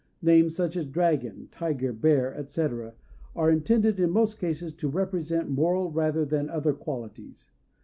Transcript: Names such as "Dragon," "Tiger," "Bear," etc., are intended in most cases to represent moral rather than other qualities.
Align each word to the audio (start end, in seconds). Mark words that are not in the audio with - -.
Names 0.23 0.55
such 0.55 0.75
as 0.77 0.87
"Dragon," 0.87 1.47
"Tiger," 1.51 1.93
"Bear," 1.93 2.33
etc., 2.33 2.95
are 3.35 3.51
intended 3.51 3.99
in 3.99 4.09
most 4.09 4.39
cases 4.39 4.73
to 4.77 4.87
represent 4.89 5.51
moral 5.51 5.91
rather 5.91 6.25
than 6.25 6.49
other 6.49 6.73
qualities. 6.73 7.51